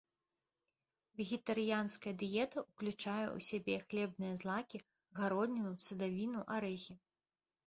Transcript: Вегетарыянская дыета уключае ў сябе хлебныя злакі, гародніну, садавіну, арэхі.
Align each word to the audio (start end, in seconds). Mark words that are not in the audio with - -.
Вегетарыянская 1.17 2.13
дыета 2.23 2.59
уключае 2.71 3.27
ў 3.35 3.39
сябе 3.49 3.75
хлебныя 3.85 4.33
злакі, 4.43 4.77
гародніну, 5.21 5.77
садавіну, 5.91 6.39
арэхі. 6.59 6.95